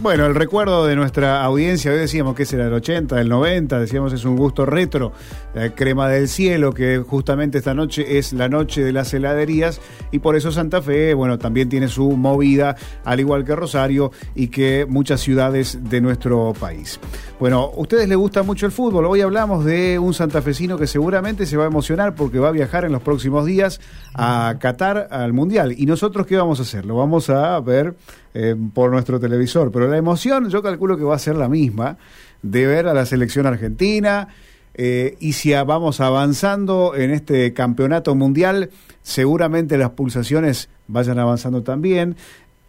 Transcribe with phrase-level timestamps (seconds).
[0.00, 4.12] Bueno, el recuerdo de nuestra audiencia, hoy decíamos que era el 80, el 90, decíamos
[4.12, 5.12] es un gusto retro,
[5.54, 9.80] la crema del cielo, que justamente esta noche es la noche de las heladerías
[10.12, 14.48] y por eso Santa Fe, bueno, también tiene su movida, al igual que Rosario y
[14.48, 17.00] que muchas ciudades de nuestro país.
[17.40, 21.44] Bueno, a ustedes les gusta mucho el fútbol, hoy hablamos de un santafesino que seguramente
[21.44, 23.80] se va a emocionar porque va a viajar en los próximos días
[24.14, 25.74] a Qatar al Mundial.
[25.76, 26.86] ¿Y nosotros qué vamos a hacer?
[26.86, 27.96] Lo vamos a ver
[28.34, 31.96] eh, por nuestro televisor, pero la emoción yo calculo que va a ser la misma
[32.42, 34.28] de ver a la selección argentina.
[34.74, 38.70] Eh, y si vamos avanzando en este campeonato mundial,
[39.02, 42.16] seguramente las pulsaciones vayan avanzando también.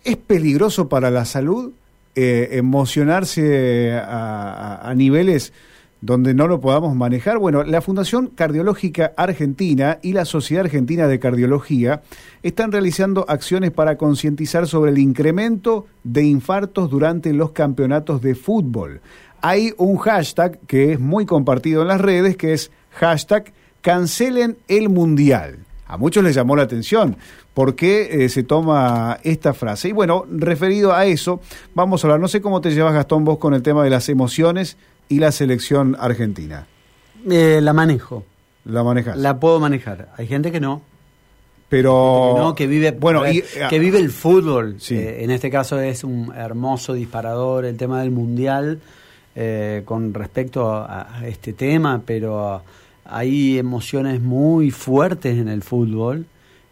[0.04, 1.74] ¿Es peligroso para la salud
[2.16, 5.54] eh, emocionarse a, a niveles
[6.02, 7.38] donde no lo podamos manejar.
[7.38, 12.02] Bueno, la Fundación Cardiológica Argentina y la Sociedad Argentina de Cardiología
[12.42, 19.02] están realizando acciones para concientizar sobre el incremento de infartos durante los campeonatos de fútbol.
[19.42, 24.90] Hay un hashtag que es muy compartido en las redes, que es hashtag cancelen el
[24.90, 25.60] mundial.
[25.88, 27.18] A muchos les llamó la atención
[27.54, 29.90] por qué eh, se toma esta frase.
[29.90, 31.42] Y bueno, referido a eso,
[31.74, 32.20] vamos a hablar.
[32.20, 34.78] No sé cómo te llevas, Gastón, vos con el tema de las emociones
[35.10, 36.68] y la selección argentina?
[37.30, 38.24] Eh, la manejo.
[38.66, 39.18] ¿La manejas?
[39.18, 40.10] La puedo manejar.
[40.16, 40.82] Hay gente que no.
[41.68, 46.04] Pero que, no, que vive bueno que vive el fútbol eh, en este caso es
[46.04, 48.80] un hermoso disparador el tema del mundial
[49.36, 52.64] eh, con respecto a, este tema pero
[53.06, 56.26] hay emociones muy fuertes en el fútbol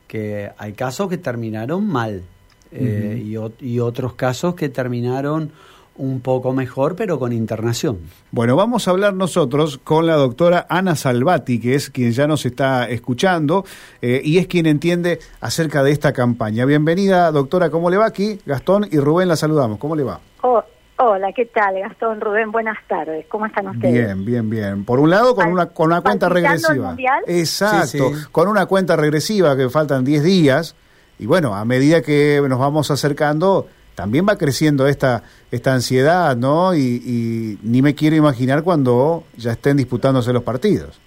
[0.07, 2.23] que hay casos que terminaron mal
[2.71, 5.51] y, y otros casos que terminaron
[5.97, 7.99] un poco mejor, pero con internación.
[8.31, 12.45] Bueno, vamos a hablar nosotros con la doctora Ana Salvati, que es quien ya nos
[12.45, 13.65] está escuchando
[14.01, 16.65] eh, y es quien entiende acerca de esta campaña.
[16.65, 18.39] Bienvenida, doctora, ¿cómo le va aquí?
[18.45, 19.79] Gastón y Rubén la saludamos.
[19.79, 20.19] ¿Cómo le va?
[20.41, 20.63] Oh,
[20.97, 22.51] hola, ¿qué tal, Gastón, Rubén?
[22.51, 23.25] Buenas tardes.
[23.27, 23.93] ¿Cómo están ustedes?
[23.93, 24.85] Bien, bien, bien.
[24.85, 26.95] Por un lado, con una, con una cuenta regresiva.
[27.25, 30.75] Exacto, con una cuenta regresiva que faltan 10 días.
[31.19, 36.75] Y bueno, a medida que nos vamos acercando, también va creciendo esta, esta ansiedad, ¿no?
[36.75, 41.01] Y, ni me quiero imaginar cuando ya estén disputándose los partidos.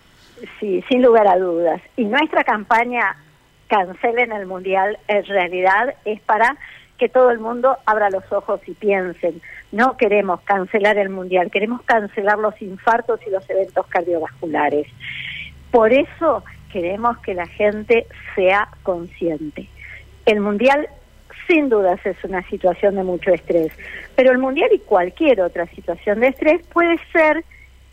[0.59, 1.81] Sí, sin lugar a dudas.
[1.97, 3.17] Y nuestra campaña
[3.69, 6.57] Cancelen el Mundial en realidad es para
[6.99, 9.41] que todo el mundo abra los ojos y piensen.
[9.71, 14.89] No queremos cancelar el Mundial, queremos cancelar los infartos y los eventos cardiovasculares.
[15.71, 19.69] Por eso queremos que la gente sea consciente.
[20.27, 20.89] El Mundial
[21.51, 23.73] sin dudas es una situación de mucho estrés,
[24.15, 27.45] pero el mundial y cualquier otra situación de estrés puede ser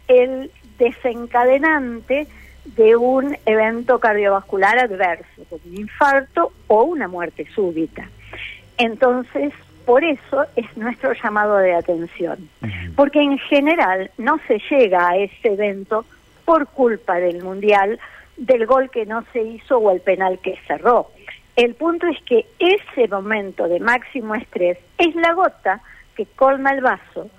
[0.08, 2.28] el desencadenante
[2.66, 8.08] de un evento cardiovascular adverso, como un infarto o una muerte súbita.
[8.78, 9.54] Entonces,
[9.86, 12.50] por eso es nuestro llamado de atención,
[12.96, 16.06] porque en general no se llega a ese evento
[16.46, 18.00] por culpa del mundial,
[18.36, 21.10] del gol que no se hizo o el penal que cerró
[21.58, 25.82] el punto es que ese momento de máximo estrés es la gota
[26.16, 27.30] que colma el vaso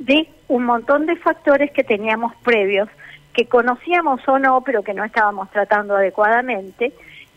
[0.00, 2.88] de un montón de factores que teníamos previos,
[3.32, 6.92] que conocíamos o no, pero que no estábamos tratando adecuadamente,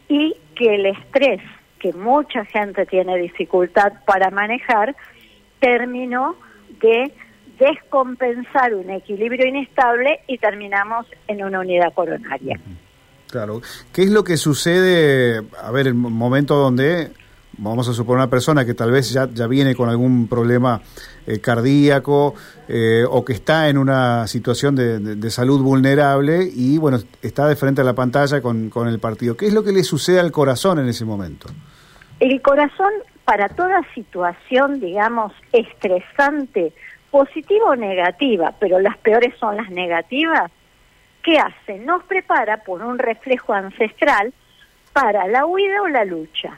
[0.08, 1.42] y que el estrés,
[1.80, 4.96] que mucha gente tiene dificultad para manejar,
[5.60, 6.36] terminó
[6.82, 7.12] de
[7.60, 12.60] descompensar un equilibrio inestable y terminamos en una unidad coronaria.
[13.32, 13.62] Claro.
[13.94, 17.12] ¿Qué es lo que sucede, a ver, el momento donde,
[17.58, 20.82] vamos a suponer una persona que tal vez ya, ya viene con algún problema
[21.26, 22.36] eh, cardíaco
[22.68, 27.82] eh, o que está en una situación de, salud vulnerable y, bueno, está de frente
[27.82, 29.38] a la pantalla con, con el partido?
[29.38, 31.48] ¿Qué es lo que le sucede al corazón en ese momento?
[32.20, 32.92] El corazón,
[33.24, 36.74] para toda situación, digamos, estresante,
[37.12, 40.52] positiva o negativa, pero las peores son las negativas,
[41.24, 41.80] ¿qué hace?
[41.80, 44.34] Nos prepara por un reflejo ancestral
[44.94, 46.58] para la huida o la lucha.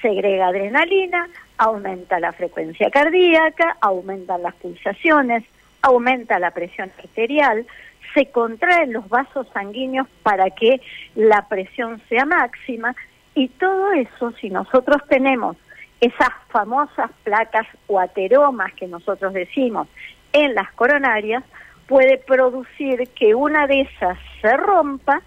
[0.00, 5.44] Segrega adrenalina, aumenta la frecuencia cardíaca, aumentan las pulsaciones,
[5.82, 7.66] aumenta la presión arterial,
[8.14, 10.80] se contraen los vasos sanguíneos para que
[11.14, 12.94] la presión sea máxima
[13.34, 15.56] y todo eso, si nosotros tenemos
[16.00, 19.88] esas famosas placas o ateromas que nosotros decimos
[20.32, 21.44] en las coronarias,
[21.88, 25.22] puede producir que una de esas se rompa,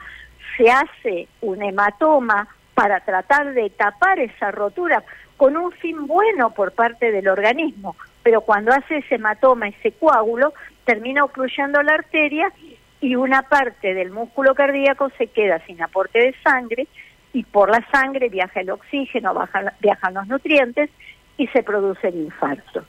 [0.55, 5.03] se hace un hematoma para tratar de tapar esa rotura
[5.37, 10.53] con un fin bueno por parte del organismo, pero cuando hace ese hematoma, ese coágulo,
[10.85, 12.53] termina ocluyendo la arteria
[13.01, 16.87] y una parte del músculo cardíaco se queda sin aporte de sangre
[17.33, 19.33] y por la sangre viaja el oxígeno,
[19.79, 20.91] viajan los nutrientes
[21.37, 22.83] y se produce el infarto.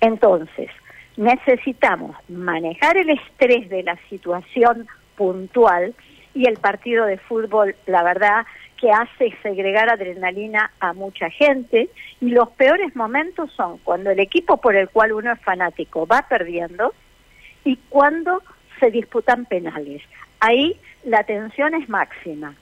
[0.00, 0.70] Entonces,
[1.16, 4.86] necesitamos manejar el estrés de la situación
[5.16, 5.94] puntual
[6.34, 8.46] y el partido de fútbol, la verdad,
[8.82, 11.88] que hace segregar adrenalina a mucha gente
[12.20, 16.26] y los peores momentos son cuando el equipo por el cual uno es fanático va
[16.28, 16.92] perdiendo
[17.64, 18.42] y cuando
[18.80, 20.02] se disputan penales.
[20.40, 22.56] Ahí la tensión es máxima.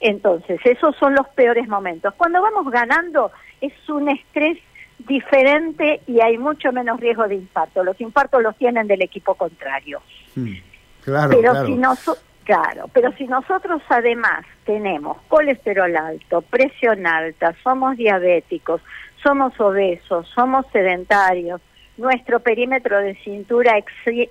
[0.00, 2.14] Entonces, esos son los peores momentos.
[2.14, 3.30] Cuando vamos ganando
[3.60, 4.58] es un estrés
[4.98, 7.84] diferente y hay mucho menos riesgo de infarto.
[7.84, 10.00] Los infartos los tienen del equipo contrario.
[10.34, 10.54] Hmm.
[11.02, 11.66] Claro, pero claro.
[11.66, 18.80] si claro, pero si nosotros además tenemos colesterol alto, presión alta, somos diabéticos,
[19.22, 21.60] somos obesos, somos sedentarios,
[21.96, 23.78] nuestro perímetro de cintura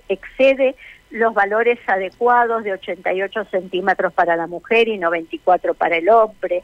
[0.08, 0.76] excede
[1.10, 6.62] los valores adecuados de 88 centímetros para la mujer y 94 para el hombre,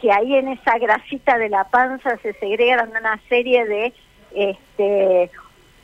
[0.00, 3.92] que ahí en esa grasita de la panza se segregan una serie de
[4.34, 5.30] este,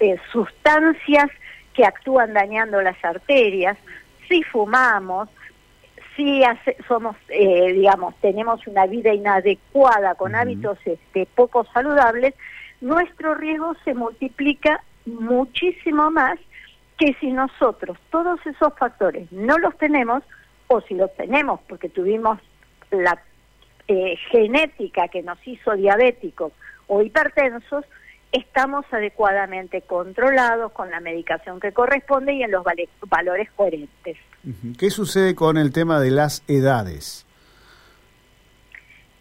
[0.00, 1.30] eh, sustancias
[1.74, 3.76] que actúan dañando las arterias.
[4.28, 5.28] Si fumamos,
[6.16, 6.42] si
[6.88, 12.34] somos, eh, digamos, tenemos una vida inadecuada con hábitos este, poco saludables,
[12.80, 16.38] nuestro riesgo se multiplica muchísimo más
[16.98, 20.22] que si nosotros todos esos factores no los tenemos,
[20.68, 22.38] o si los tenemos porque tuvimos
[22.90, 23.20] la
[23.88, 26.52] eh, genética que nos hizo diabéticos
[26.88, 27.84] o hipertensos,
[28.32, 32.64] estamos adecuadamente controlados con la medicación que corresponde y en los
[33.08, 34.16] valores coherentes.
[34.78, 37.26] ¿Qué sucede con el tema de las edades?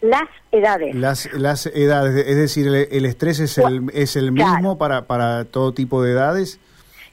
[0.01, 0.95] Las edades.
[0.95, 5.73] Las, las edades, es decir, el, estrés es el, es el mismo para, para todo
[5.73, 6.59] tipo de edades.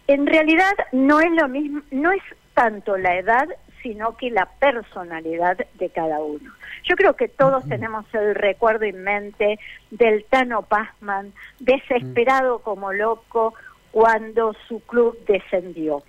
[0.08, 2.22] En realidad no es lo mismo, no es
[2.54, 3.48] tanto la edad,
[3.82, 6.50] sino que la personalidad de cada uno.
[6.84, 9.58] Yo creo que todos tenemos el recuerdo en mente
[9.90, 13.54] del Tano Pazman, desesperado como loco
[13.90, 16.02] cuando su club descendió.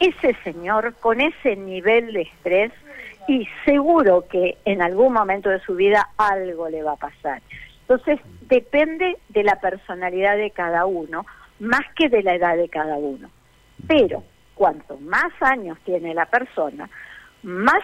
[0.00, 2.72] Ese señor, con ese nivel de estrés,
[3.28, 7.42] y seguro que en algún momento de su vida algo le va a pasar.
[7.82, 8.18] Entonces,
[8.48, 11.26] depende de la personalidad de cada uno,
[11.60, 13.30] más que de la edad de cada uno.
[13.86, 14.24] Pero
[14.54, 16.88] cuanto más años tiene la persona,
[17.42, 17.82] más,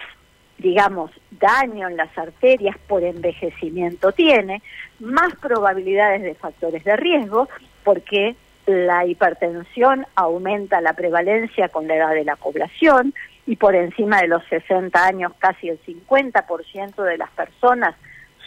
[0.57, 4.61] digamos, daño en las arterias por envejecimiento tiene,
[4.99, 7.49] más probabilidades de factores de riesgo,
[7.83, 8.35] porque
[8.65, 13.13] la hipertensión aumenta la prevalencia con la edad de la población
[13.45, 17.95] y por encima de los 60 años casi el 50% de las personas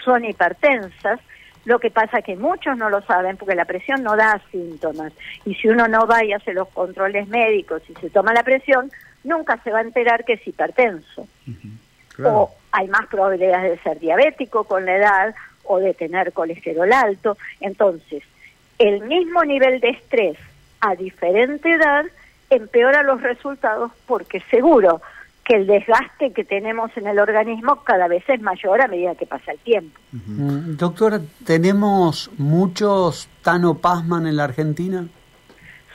[0.04, 1.20] son hipertensas.
[1.64, 5.12] Lo que pasa que muchos no lo saben porque la presión no da síntomas
[5.44, 8.90] y si uno no va y hace los controles médicos y se toma la presión,
[9.22, 11.28] nunca se va a enterar que es hipertenso.
[12.24, 15.34] O hay más probabilidades de ser diabético con la edad
[15.64, 17.36] o de tener colesterol alto.
[17.60, 18.22] Entonces,
[18.78, 20.36] el mismo nivel de estrés
[20.80, 22.06] a diferente edad
[22.50, 25.00] empeora los resultados porque seguro
[25.48, 29.26] que el desgaste que tenemos en el organismo cada vez es mayor a medida que
[29.26, 29.98] pasa el tiempo.
[30.12, 35.08] Mm, doctora, ¿tenemos muchos Tano Pazman en la Argentina?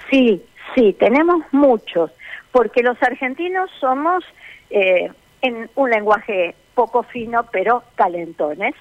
[0.09, 0.43] Sí,
[0.73, 2.11] sí, tenemos muchos,
[2.51, 4.23] porque los argentinos somos,
[4.71, 5.11] eh,
[5.43, 8.73] en un lenguaje poco fino, pero talentones.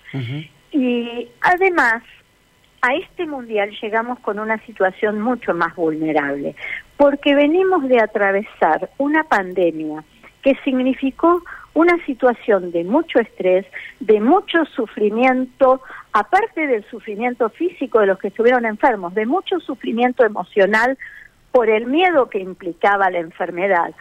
[0.70, 2.02] Y además
[2.80, 6.56] a este mundial llegamos con una situación mucho más vulnerable,
[6.96, 10.02] porque venimos de atravesar una pandemia
[10.42, 11.42] que significó
[11.74, 13.66] una situación de mucho estrés,
[14.00, 15.80] de mucho sufrimiento,
[16.12, 20.98] aparte del sufrimiento físico de los que estuvieron enfermos, de mucho sufrimiento emocional
[21.50, 23.94] por el miedo que implicaba la enfermedad,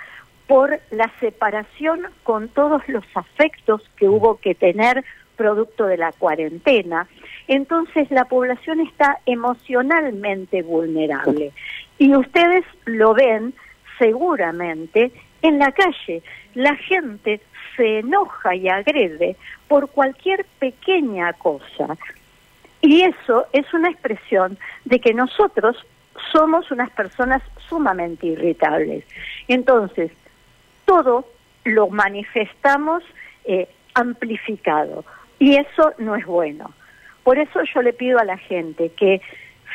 [0.52, 5.06] por la separación con todos los afectos que hubo que tener
[5.38, 7.08] producto de la cuarentena,
[7.48, 11.54] entonces la población está emocionalmente vulnerable.
[12.00, 13.54] Y ustedes lo ven
[13.98, 16.22] seguramente en la calle.
[16.54, 17.40] La gente
[17.78, 19.38] se enoja y agrede
[19.70, 21.96] por cualquier pequeña cosa.
[22.82, 25.78] Y eso es una expresión de que nosotros
[26.34, 29.06] somos unas personas sumamente irritables.
[29.48, 30.12] Entonces,
[30.92, 31.26] todo
[31.64, 33.02] lo manifestamos
[33.46, 35.06] eh, amplificado
[35.40, 36.74] y eso no es bueno.
[37.24, 39.22] Por eso yo le pido a la gente que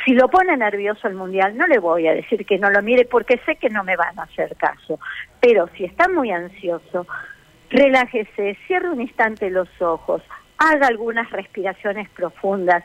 [0.05, 3.07] si lo pone nervioso el mundial, no le voy a decir que no lo mire
[3.07, 5.01] porque sé que no me van a hacer caso.
[5.41, 7.07] Pero si está muy ansioso,
[7.71, 10.21] relájese, cierre un instante los ojos,
[10.59, 12.85] haga algunas respiraciones profundas,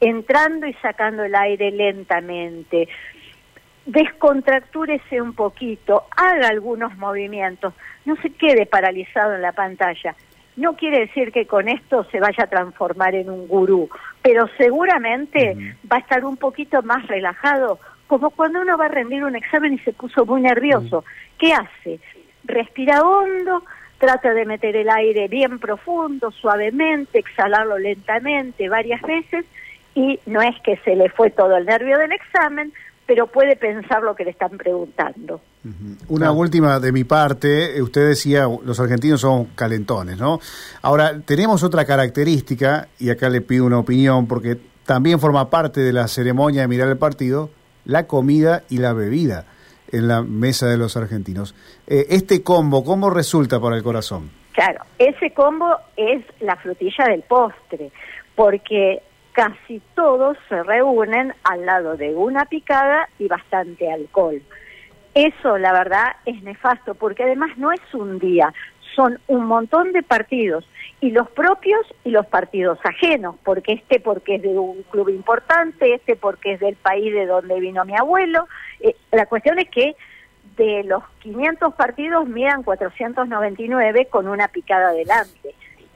[0.00, 2.88] entrando y sacando el aire lentamente.
[3.86, 7.74] Descontractúrese un poquito, haga algunos movimientos,
[8.04, 10.14] no se quede paralizado en la pantalla,
[10.56, 13.88] No quiere decir que con esto se vaya a transformar en un gurú,
[14.22, 19.24] pero seguramente va a estar un poquito más relajado, como cuando uno va a rendir
[19.24, 21.04] un examen y se puso muy nervioso.
[21.38, 21.98] ¿Qué hace?
[22.44, 23.64] Respira hondo,
[23.98, 29.44] trata de meter el aire bien profundo, suavemente, exhalarlo lentamente varias veces
[29.94, 32.72] y no es que se le fue todo el nervio del examen,
[33.06, 35.40] pero puede pensar lo que le están preguntando.
[36.08, 40.40] Una última de mi parte, usted decía, los argentinos son calentones, ¿no?
[40.82, 45.92] Ahora, tenemos otra característica, y acá le pido una opinión, porque también forma parte de
[45.92, 47.50] la ceremonia de mirar el partido,
[47.84, 49.46] la comida y la bebida
[49.90, 51.54] en la mesa de los argentinos.
[51.86, 54.30] Eh, este combo, ¿cómo resulta para el corazón?
[54.52, 57.90] Claro, ese combo es la frutilla del postre,
[58.34, 59.02] porque
[59.34, 64.40] casi todos se reúnen al lado de una picada y bastante alcohol.
[65.14, 68.54] Eso, la verdad, es nefasto, porque además no es un día,
[68.94, 70.64] son un montón de partidos,
[71.00, 75.94] y los propios y los partidos ajenos, porque este porque es de un club importante,
[75.94, 78.48] este porque es del país de donde vino mi abuelo.
[78.80, 79.96] Eh, la cuestión es que
[80.56, 85.54] de los 500 partidos miran 499 con una picada adelante.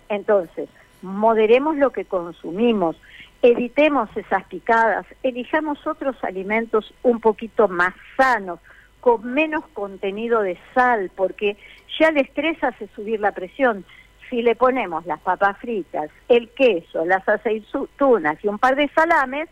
[0.09, 0.68] Entonces,
[1.00, 2.97] moderemos lo que consumimos,
[3.42, 8.59] evitemos esas picadas, elijamos otros alimentos un poquito más sanos,
[9.00, 11.57] con menos contenido de sal, porque
[11.99, 13.85] ya el estrés hace subir la presión.
[14.28, 19.49] Si le ponemos las papas fritas, el queso, las aceitunas y un par de salames,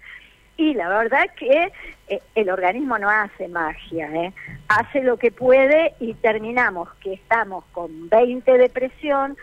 [0.58, 1.72] y la verdad que
[2.08, 4.32] eh, el organismo no hace magia, ¿eh?
[4.68, 9.36] hace lo que puede y terminamos que estamos con 20 de presión,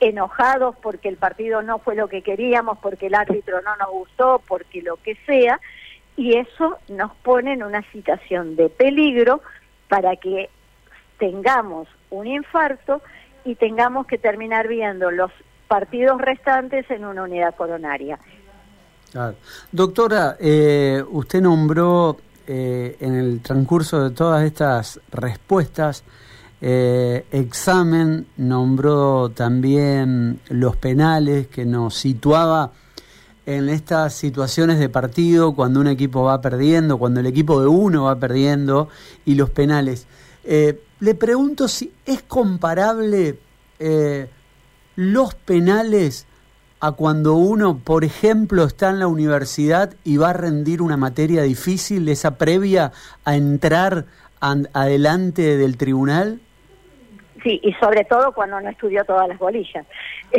[0.00, 4.42] enojados porque el partido no fue lo que queríamos, porque el árbitro no nos gustó,
[4.48, 5.60] porque lo que sea,
[6.16, 9.42] y eso nos pone en una situación de peligro
[9.88, 10.50] para que
[11.18, 13.02] tengamos un infarto
[13.44, 15.30] y tengamos que terminar viendo los
[15.68, 18.18] partidos restantes en una unidad coronaria.
[19.72, 22.16] Doctora, eh, usted nombró
[22.46, 26.04] eh, en el transcurso de todas estas respuestas
[26.62, 32.72] eh, examen, nombró también los penales que nos situaba
[33.46, 38.04] en estas situaciones de partido cuando un equipo va perdiendo, cuando el equipo de uno
[38.04, 38.88] va perdiendo
[39.24, 40.06] y los penales.
[40.44, 43.38] Eh, le pregunto si es comparable
[43.78, 44.28] eh,
[44.96, 46.26] los penales
[46.80, 51.42] a cuando uno, por ejemplo, está en la universidad y va a rendir una materia
[51.42, 52.92] difícil, esa previa
[53.24, 54.06] a entrar
[54.40, 56.40] adelante del tribunal.
[57.42, 59.86] Sí, y sobre todo cuando no estudió todas las bolillas.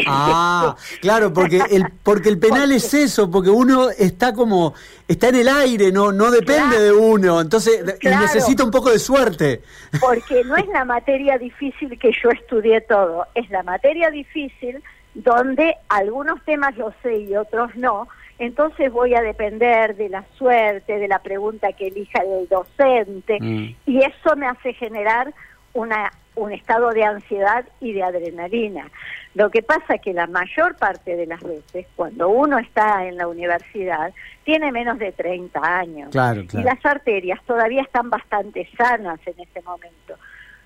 [0.06, 4.74] Ah, claro, porque el porque el penal es eso, porque uno está como
[5.08, 9.64] está en el aire, no no depende de uno, entonces necesita un poco de suerte.
[10.00, 15.76] Porque no es la materia difícil que yo estudié todo, es la materia difícil donde
[15.90, 18.08] algunos temas los sé y otros no,
[18.40, 23.76] entonces voy a depender de la suerte, de la pregunta que elija el docente, mm.
[23.86, 25.34] y eso me hace generar
[25.74, 28.90] una un estado de ansiedad y de adrenalina.
[29.34, 33.18] Lo que pasa es que la mayor parte de las veces, cuando uno está en
[33.18, 36.10] la universidad, tiene menos de 30 años.
[36.54, 40.16] Y las arterias todavía están bastante sanas en este momento.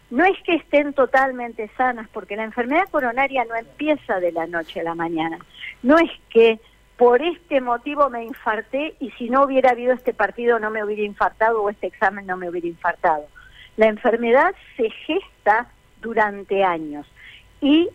[0.09, 4.79] No es que estén totalmente sanas, porque la enfermedad coronaria no empieza de la noche
[4.79, 5.39] a la mañana.
[5.83, 6.59] No es que
[6.97, 11.01] por este motivo me infarté y si no hubiera habido este partido no me hubiera
[11.01, 13.27] infartado o este examen no me hubiera infartado
[13.77, 15.67] la enfermedad se gesta
[16.01, 17.05] durante años
[17.61, 17.89] y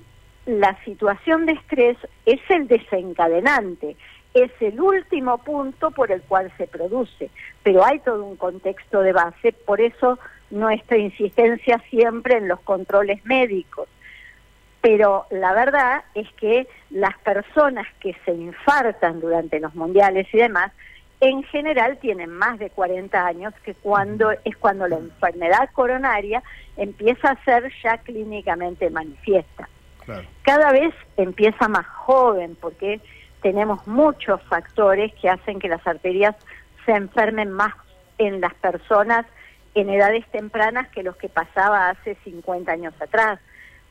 [0.47, 1.97] la situación de estrés
[2.27, 3.97] es el desencadenante,
[4.35, 7.31] es el último punto por el cual se produce,
[7.63, 10.19] pero hay todo un contexto de base, por eso
[10.51, 13.89] nuestra insistencia siempre en los controles médicos.
[14.81, 20.73] Pero la verdad es que las personas que se infartan durante los mundiales y demás
[21.21, 26.43] en general tienen más de 40 años, que cuando es cuando la enfermedad coronaria
[26.77, 29.69] empieza a ser ya clínicamente manifiesta.
[30.43, 33.01] Cada vez empieza más joven porque
[33.43, 36.35] tenemos muchos factores que hacen que las arterias
[36.85, 37.75] se enfermen más
[38.19, 39.25] en las personas
[39.75, 43.39] en edades tempranas que los que pasaba hace 50 años atrás,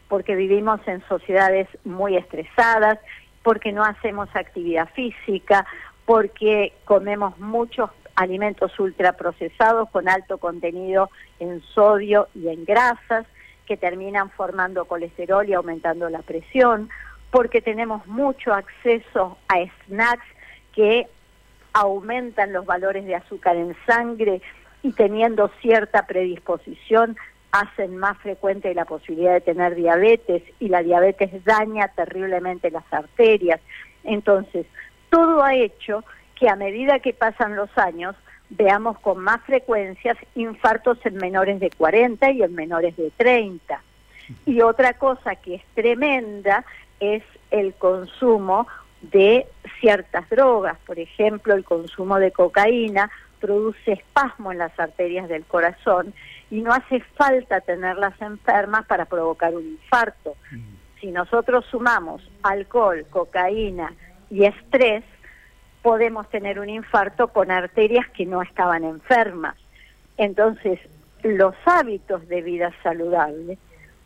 [0.10, 3.00] porque vivimos en sociedades muy estresadas,
[3.44, 5.66] porque no hacemos actividad física
[6.10, 13.28] porque comemos muchos alimentos ultraprocesados con alto contenido en sodio y en grasas
[13.68, 16.90] que terminan formando colesterol y aumentando la presión,
[17.30, 20.26] porque tenemos mucho acceso a snacks
[20.74, 21.06] que
[21.74, 24.42] aumentan los valores de azúcar en sangre
[24.82, 27.18] y teniendo cierta predisposición
[27.52, 33.62] hacen más frecuente la posibilidad de tener diabetes y la diabetes daña terriblemente las arterias.
[34.04, 34.66] Entonces,
[35.10, 36.04] todo ha hecho
[36.36, 38.16] que a medida que pasan los años
[38.50, 43.82] veamos con más frecuencias infartos en menores de 40 y en menores de 30.
[44.46, 46.66] Y otra cosa que es tremenda
[47.00, 48.68] es el consumo
[49.02, 49.48] de
[49.80, 56.14] ciertas drogas, por ejemplo, el consumo de cocaína produce espasmo en las arterias del corazón
[56.52, 60.36] y no hace falta tenerlas enfermas para provocar un infarto.
[61.00, 63.94] Si nosotros sumamos alcohol, cocaína
[64.30, 65.04] y estrés,
[65.82, 69.56] podemos tener un infarto con arterias que no estaban enfermas.
[70.18, 70.80] Entonces,
[71.24, 73.58] los hábitos de vida saludable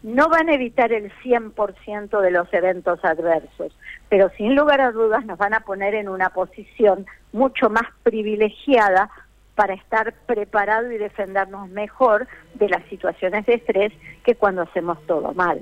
[0.03, 3.75] no van a evitar el 100% de los eventos adversos,
[4.09, 9.09] pero sin lugar a dudas nos van a poner en una posición mucho más privilegiada
[9.55, 13.93] para estar preparado y defendernos mejor de las situaciones de estrés
[14.23, 15.59] que cuando hacemos todo mal.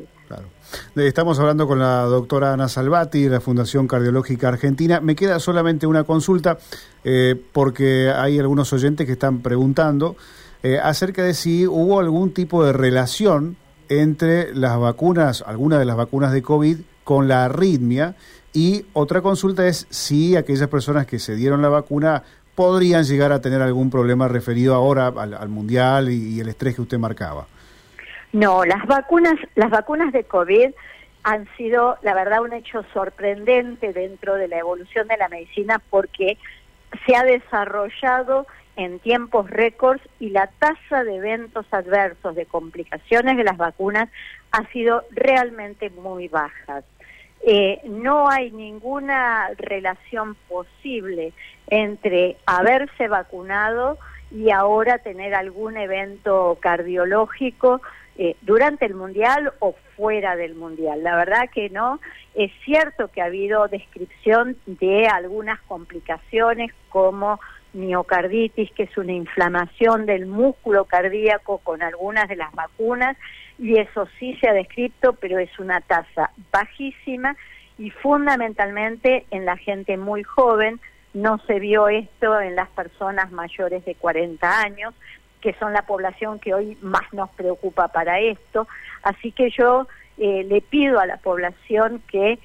[0.95, 5.01] Estamos hablando con la doctora Ana Salvati de la Fundación Cardiológica Argentina.
[5.01, 6.57] Me queda solamente una consulta
[7.03, 10.15] eh, porque hay algunos oyentes que están preguntando
[10.63, 13.57] eh, acerca de si hubo algún tipo de relación
[13.89, 18.15] entre las vacunas, algunas de las vacunas de COVID con la arritmia
[18.53, 22.24] y otra consulta es si aquellas personas que se dieron la vacuna
[22.55, 26.98] podrían llegar a tener algún problema referido ahora al, mundial y, el estrés que usted
[26.98, 27.48] marcaba.
[28.34, 30.72] No, las vacunas, las vacunas de COVID
[31.24, 36.38] han sido, la verdad, un hecho sorprendente dentro de la evolución de la medicina porque
[37.05, 43.43] se ha desarrollado en tiempos récords y la tasa de eventos adversos, de complicaciones de
[43.43, 44.10] las vacunas,
[44.51, 46.84] ha sido realmente muy baja.
[47.43, 51.33] Eh, no hay ninguna relación posible
[51.67, 53.98] entre haberse vacunado
[54.29, 57.81] y ahora tener algún evento cardiológico
[58.17, 61.03] eh, durante el mundial o fuera del mundial.
[61.03, 62.00] La verdad que no.
[62.36, 67.39] Es cierto que ha habido descripción de algunas complicaciones como
[67.73, 73.17] miocarditis, que es una inflamación del músculo cardíaco con algunas de las vacunas,
[73.57, 77.35] y eso sí se ha descrito, pero es una tasa bajísima
[77.77, 80.79] y fundamentalmente en la gente muy joven,
[81.13, 84.93] no se vio esto en las personas mayores de 40 años,
[85.41, 88.67] que son la población que hoy más nos preocupa para esto.
[89.03, 92.37] Así que yo eh, le pido a la población que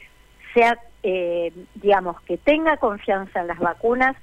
[0.55, 4.17] sea, eh, digamos, que tenga confianza en las vacunas,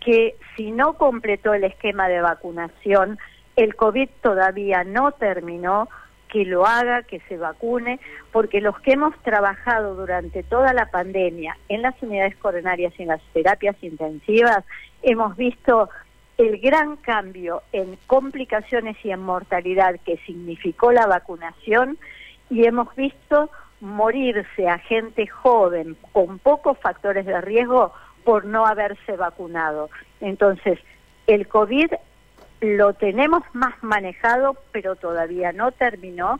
[0.00, 3.18] que si no completó el esquema de vacunación,
[3.56, 5.88] el COVID todavía no terminó,
[6.28, 7.98] que lo haga, que se vacune,
[8.32, 13.08] porque los que hemos trabajado durante toda la pandemia en las unidades coronarias y en
[13.08, 14.64] las terapias intensivas,
[15.02, 15.88] hemos visto
[16.36, 21.98] el gran cambio en complicaciones y en mortalidad que significó la vacunación
[22.48, 27.92] y hemos visto morirse a gente joven con pocos factores de riesgo
[28.28, 29.88] por no haberse vacunado.
[30.20, 30.78] Entonces,
[31.26, 31.90] el COVID
[32.60, 36.38] lo tenemos más manejado, pero todavía no terminó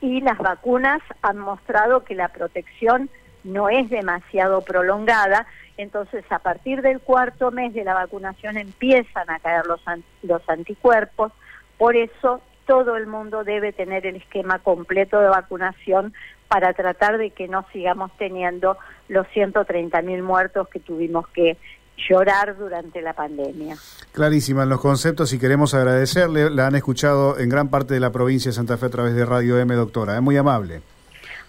[0.00, 3.10] y las vacunas han mostrado que la protección
[3.42, 9.40] no es demasiado prolongada, entonces a partir del cuarto mes de la vacunación empiezan a
[9.40, 9.80] caer los,
[10.22, 11.32] los anticuerpos,
[11.76, 16.12] por eso todo el mundo debe tener el esquema completo de vacunación
[16.48, 18.76] para tratar de que no sigamos teniendo
[19.08, 21.56] los 130 mil muertos que tuvimos que
[21.96, 23.76] llorar durante la pandemia.
[24.12, 26.50] Clarísima en los conceptos y queremos agradecerle.
[26.50, 29.24] La han escuchado en gran parte de la provincia de Santa Fe a través de
[29.24, 30.16] Radio M, doctora.
[30.16, 30.82] Es muy amable.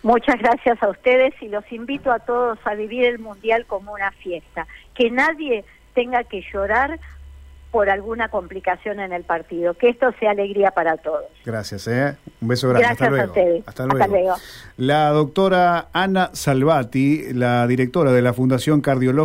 [0.04, 4.12] Muchas gracias a ustedes y los invito a todos a vivir el Mundial como una
[4.12, 4.68] fiesta.
[4.94, 7.00] Que nadie tenga que llorar
[7.78, 9.76] por alguna complicación en el partido.
[9.76, 11.26] Que esto sea alegría para todos.
[11.46, 12.18] Gracias, ¿eh?
[12.42, 12.88] Un beso grande.
[12.88, 13.64] Gracias Hasta a ustedes.
[13.68, 14.36] Hasta luego.
[14.78, 19.18] La doctora Ana Salvati, la directora de la Fundación Cardiológica.